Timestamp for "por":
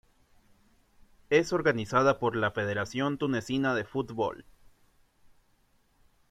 2.17-2.35